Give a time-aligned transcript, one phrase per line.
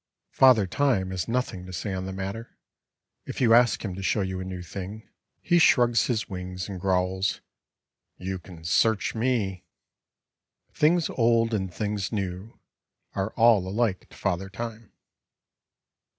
[0.31, 2.57] Father Time has nothing to say on the matter.
[3.27, 5.07] If you ask him to show you a new thing,
[5.41, 7.39] he shrugs his wings and growls,
[8.17, 9.63] "You can search me."
[10.73, 12.59] Things old and things new
[13.13, 14.91] are all alike to Father Time.